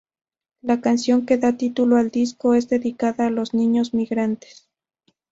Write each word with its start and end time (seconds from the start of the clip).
La 0.63 0.81
canción 0.81 1.27
que 1.27 1.37
da 1.37 1.57
título 1.57 1.97
al 1.97 2.09
disco, 2.09 2.55
es 2.55 2.67
dedicada 2.67 3.27
a 3.27 3.29
los 3.29 3.53
niños 3.53 3.93
migrantes. 3.93 4.67